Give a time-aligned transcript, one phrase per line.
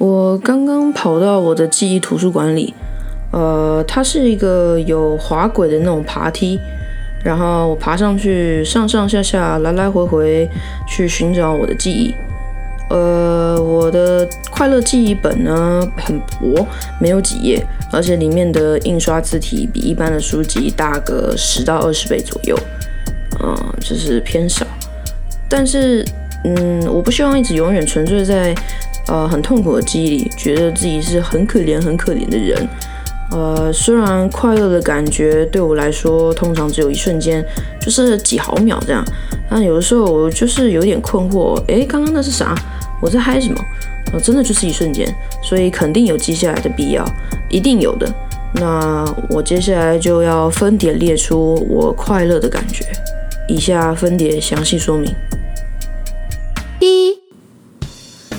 [0.00, 2.72] 我刚刚跑到我的记忆图书馆里，
[3.32, 6.58] 呃，它是一个有滑轨的那种爬梯，
[7.22, 10.48] 然后我爬上去，上上下下，来来回回
[10.88, 12.14] 去寻找我的记忆。
[12.88, 16.66] 呃，我的快乐记忆本呢很薄，
[16.98, 17.62] 没有几页，
[17.92, 22.58] 而且里面的印刷字体比一般的书籍大个十到二十倍左右，
[23.44, 24.66] 嗯，就是偏少。
[25.46, 26.02] 但是，
[26.44, 28.54] 嗯，我不希望一直永远沉醉在
[29.06, 32.68] 呃很痛苦的记忆里，觉得自己是很可怜、很可怜的人。
[33.32, 37.44] 呃，虽然快乐的感觉对我来说通常只有一瞬间，
[37.80, 39.04] 就是几毫秒这样，
[39.48, 42.54] 但有的时候我就是有点困惑，诶，刚刚那是啥？
[43.00, 43.64] 我在嗨什么？
[44.12, 45.06] 呃，真的就是一瞬间，
[45.44, 47.04] 所以肯定有记下来的必要，
[47.48, 48.12] 一定有的。
[48.54, 52.84] 那我接下来就要分点列出我快乐的感觉，
[53.46, 55.14] 以下分点详细说明。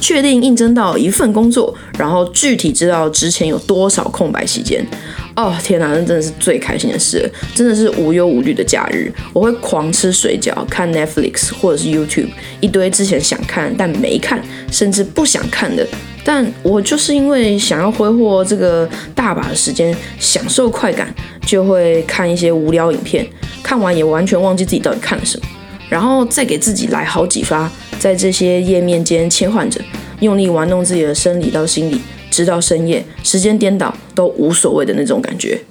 [0.01, 4.85] 确定应征到一份工作，然后具体知道之前有多少空白期间。
[5.33, 9.09] 哦天哪，那真的是最开心的事，真的是无忧无虑的假日。
[9.31, 12.27] 我会狂吃水饺，看 Netflix 或者是 YouTube，
[12.59, 15.87] 一堆之前想看但没看，甚至不想看的。
[16.23, 21.13] 但我就是因为想要挥霍这个大把的时间，享受快感，
[21.45, 23.25] 就会看一些无聊影片，
[23.63, 25.45] 看完也完全忘记自己到底看了什么，
[25.89, 29.81] 然后再给自己来好几发，在这些页面间切换着，
[30.21, 32.01] 用力玩弄自己的生理到心理。
[32.31, 35.61] 直到深夜，时间颠倒都无所谓的那种感觉。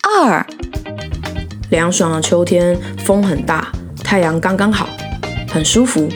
[0.00, 0.46] 二，
[1.68, 3.70] 凉爽的秋天，风很大，
[4.02, 4.88] 太阳刚刚好，
[5.50, 6.08] 很舒服。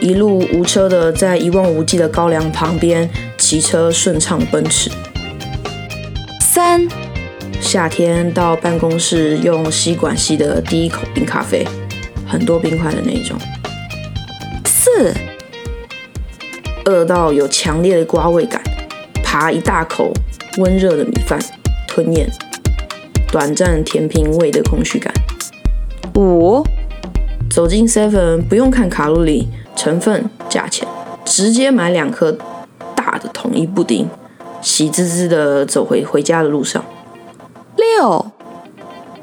[0.00, 4.88] 一路无车的在一望无际的高粱旁边骑车，顺畅奔驰。
[6.40, 6.86] 三，
[7.60, 11.66] 夏天到办公室用吸管吸的第一口冰咖啡，
[12.24, 13.36] 很多冰块的那种。
[14.64, 15.12] 四。
[16.86, 18.62] 饿到有强烈的瓜味感，
[19.22, 20.12] 扒一大口
[20.58, 21.38] 温热的米饭，
[21.88, 22.28] 吞咽，
[23.32, 25.12] 短暂填平胃的空虚感。
[26.14, 26.62] 五，
[27.50, 30.86] 走进 Seven，不用看卡路里、成分、价钱，
[31.24, 32.36] 直接买两颗
[32.94, 34.06] 大的统一布丁，
[34.60, 36.84] 喜滋滋的走回回家的路上。
[37.76, 38.26] 六，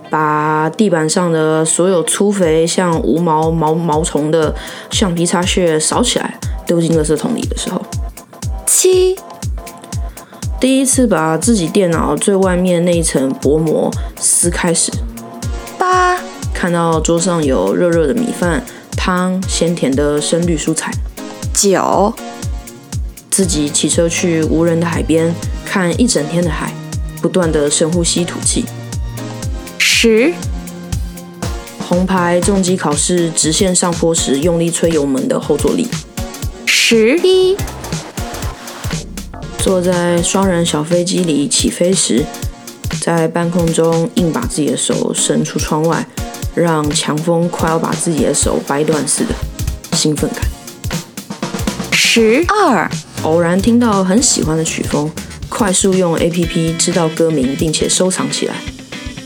[0.10, 4.56] 把地板上的所有粗肥像无毛毛毛虫的
[4.90, 6.40] 橡皮擦屑扫起来。
[6.72, 7.82] 丢进垃圾桶里的时候，
[8.66, 9.14] 七，
[10.58, 14.90] 第一次把自己电脑最外面那一层薄膜撕开时，
[15.78, 16.18] 八，
[16.54, 18.64] 看到桌上有热热的米饭、
[18.96, 20.94] 汤、鲜甜的深绿蔬菜，
[21.54, 22.14] 九，
[23.30, 26.74] 自己骑车去无人的海边看一整天的海，
[27.22, 28.64] 不断的深呼吸吐气，
[29.78, 30.34] 十，
[31.86, 35.86] 红牌重机考试直线上坡时用力吹油门的后坐力。
[36.94, 37.56] 十一，
[39.60, 42.26] 坐在双人小飞机里起飞时，
[43.00, 46.06] 在半空中硬把自己的手伸出窗外，
[46.54, 49.34] 让强风快要把自己的手掰断似的
[49.94, 50.42] 兴奋感。
[51.94, 52.92] 十二，
[53.24, 55.10] 偶然听到很喜欢的曲风，
[55.48, 58.56] 快速用 A P P 知道歌名并且收藏起来。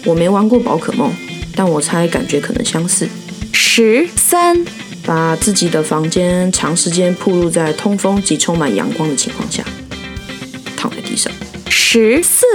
[0.05, 1.11] 我没玩过宝可梦，
[1.55, 3.09] 但我猜感觉可能相似。
[3.51, 4.63] 十三。
[5.05, 9.63] 把自己的房间长时间暴露在通风及充满阳光的情况下，
[10.75, 11.31] 躺在地上。
[11.69, 12.45] 十四，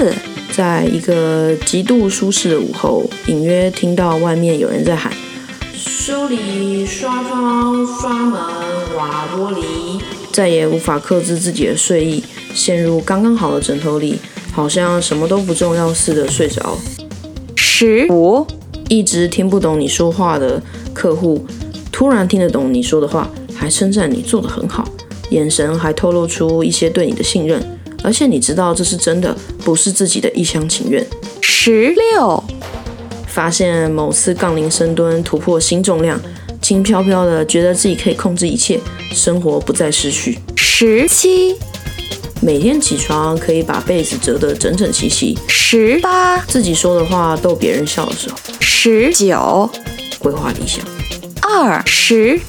[0.52, 5.12] 在一个极度舒适的午后，隐约听到外面有人在喊
[5.72, 8.32] ：“修理、刷窗、刷门、
[8.96, 10.00] 瓦玻璃。”
[10.32, 12.24] 再也无法克制自己的睡意，
[12.54, 14.18] 陷入刚刚好的枕头里，
[14.52, 16.76] 好像什么都不重要似的睡着。
[17.56, 18.46] 十五，
[18.88, 20.60] 一直听不懂你说话的
[20.92, 21.46] 客户。
[22.00, 24.88] 突然听得懂你说的话，还称赞你做得很好，
[25.32, 27.62] 眼神还透露出一些对你的信任，
[28.02, 31.06] 而且你知道这是真的，不是自己的一厢情愿。
[31.42, 32.42] 十六，
[33.26, 36.18] 发现某次杠铃深蹲突破新重量，
[36.62, 38.80] 轻飘飘的觉得自己可以控制一切，
[39.12, 40.38] 生活不再失去。
[40.56, 41.54] 十七，
[42.40, 45.38] 每天起床可以把被子折得整整齐齐。
[45.46, 48.36] 十八，自己说的话逗别人笑的时候。
[48.58, 49.70] 十九，
[50.18, 50.82] 规划理想。
[51.52, 52.40] 二十，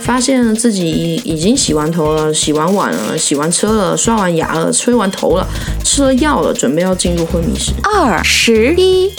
[0.00, 5.46] 发现自己已经洗完头了，洗完碗了，洗完车了，刷完牙了，吹完头了，
[5.84, 7.72] 吃了药了，准备要进入昏迷时。
[7.84, 9.12] 二十一，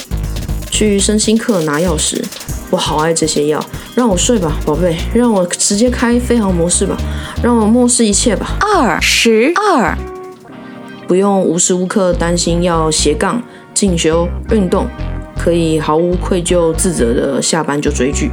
[0.71, 2.21] 去身心课拿钥匙，
[2.71, 3.63] 我好爱这些药，
[3.95, 6.97] 让我睡吧，宝贝，让我直接开飞行模式吧，
[7.41, 8.57] 让我漠视一切吧。
[8.59, 9.95] 二十二，
[11.07, 13.41] 不用无时无刻担心要斜杠
[13.73, 14.87] 进修运动，
[15.37, 18.31] 可以毫无愧疚自责的下班就追剧。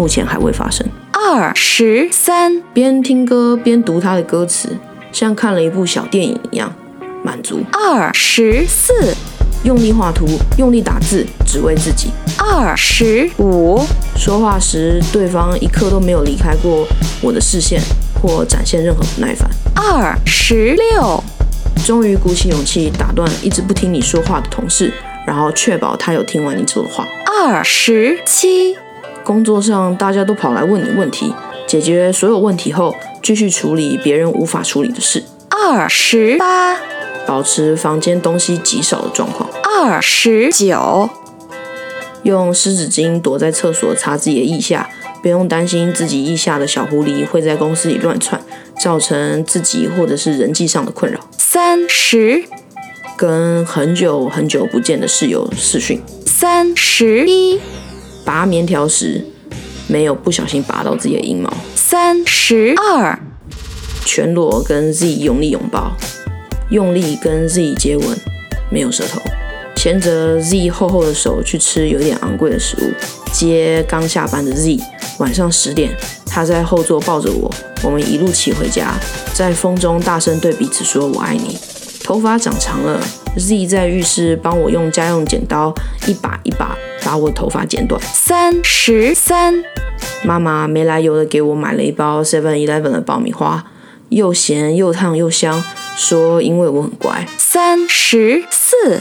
[0.00, 0.86] 目前还未发生。
[1.12, 4.74] 二十三，边听歌边读他的歌词，
[5.12, 6.72] 像看了一部小电影一样
[7.22, 7.60] 满足。
[7.70, 9.14] 二十四，
[9.62, 10.26] 用力画图，
[10.56, 12.08] 用力打字，只为自己。
[12.38, 13.78] 二十五，
[14.16, 16.88] 说话时，对方一刻都没有离开过
[17.20, 17.78] 我的视线，
[18.22, 19.50] 或展现任何不耐烦。
[19.74, 21.22] 二十六，
[21.84, 24.90] 终于鼓起勇气打断一直不听你说话的同事，
[25.26, 27.06] 然后确保他有听完你说的话。
[27.26, 28.76] 二十七，
[29.30, 31.32] 工作上大家都跑来问你问题，
[31.64, 32.92] 解决所有问题后，
[33.22, 35.22] 继续处理别人无法处理的事。
[35.48, 36.76] 二十八，
[37.28, 39.48] 保持房间东西极少的状况。
[39.62, 41.08] 二十九，
[42.24, 44.90] 用湿纸巾躲在厕所擦自己的腋下，
[45.22, 48.40] 不用担心自己腋下的小狐狸会在公司里乱窜，
[48.80, 51.20] 造成自己或者是人际上的困扰。
[51.38, 52.42] 三十，
[53.16, 57.60] 跟很久很久不见的室友视讯，三十一，
[58.30, 59.24] 拔棉条时
[59.88, 61.52] 没有不小心拔到自己的阴毛。
[61.74, 63.18] 三十二，
[64.04, 65.90] 全裸跟 Z 用力拥抱，
[66.70, 68.16] 用力跟 Z 接吻，
[68.70, 69.20] 没有舌头，
[69.74, 72.92] 牵着 Z 厚厚的手去吃有点昂贵的食物，
[73.32, 74.78] 接刚下班的 Z，
[75.18, 75.90] 晚上十点，
[76.24, 77.52] 他在后座抱着我，
[77.82, 78.94] 我们一路骑回家，
[79.34, 81.58] 在风中大声对彼此说“我爱你”。
[82.04, 83.04] 头发长长了
[83.40, 85.74] ，Z 在浴室帮我用家用剪刀
[86.06, 88.00] 一把一把把我头发剪短。
[88.02, 89.64] 三十三，
[90.22, 93.64] 妈妈没来由的给我买了一包 Seven Eleven 的爆米花，
[94.10, 95.64] 又咸又烫又香，
[95.96, 97.26] 说因为我很乖。
[97.38, 99.00] 三十四，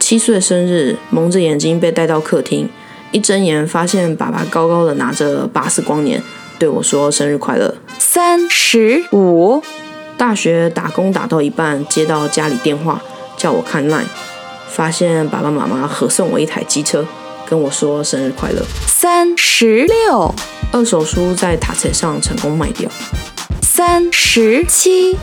[0.00, 2.68] 七岁生日，蒙着眼睛被带到客厅，
[3.12, 6.22] 一睁眼发现爸爸高高的拿着巴斯光年
[6.58, 7.74] 对我说生日快乐。
[7.98, 9.62] 三十五，
[10.16, 13.02] 大学打工打到一半，接到家里电话
[13.36, 14.04] 叫我看 line，
[14.68, 17.04] 发现爸爸妈妈合送我一台机车，
[17.48, 18.62] 跟我说生日快乐。
[18.86, 20.34] 三十六，
[20.72, 22.90] 二手书在塔车上成功卖掉，
[23.62, 25.16] 三十七，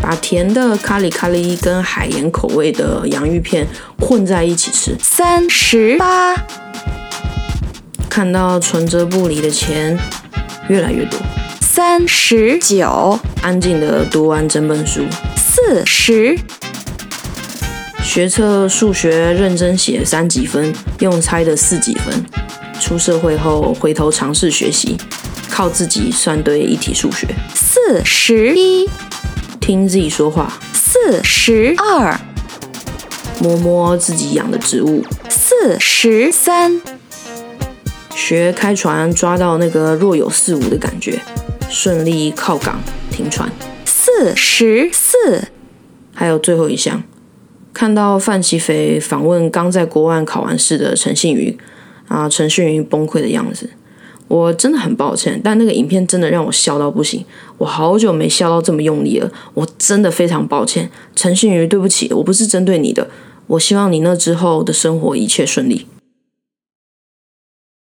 [0.00, 3.66] 把甜的咖喱咖喱跟海盐口味的洋芋片
[3.98, 6.34] 混在一起吃，三十八，
[8.08, 9.98] 看到存折簿里的钱
[10.68, 11.18] 越来越多，
[11.60, 15.04] 三十九，安静的读完整本书，
[15.36, 16.38] 四十，
[18.12, 22.12] 学测数学认真写三几分，用猜的四几分。
[22.80, 24.96] 出社会后回头尝试学习，
[25.48, 28.90] 靠自己算对一题数学，四十一，
[29.60, 32.20] 听自己说话，四十二，
[33.38, 36.82] 摸摸自己养的植物，四十三，
[38.16, 41.20] 学开船抓到那个若有似无的感觉，
[41.68, 42.80] 顺利靠港
[43.12, 43.48] 停船。
[43.84, 45.46] 四十四，
[46.12, 47.04] 还有最后一项，
[47.72, 51.56] 看到范奇飞访问刚在国外考完试的陈信宇，
[52.08, 53.70] 啊，陈信宇崩溃的样子，
[54.28, 57.24] 我真的很抱歉，但那个影片真的让我笑到不行，
[57.58, 63.08] 我好久没笑到这么用力了，我真的非常抱歉，陈信宇，对不起，我不是针对你的，
[63.46, 65.86] 我希望你那之后的生活一切顺利。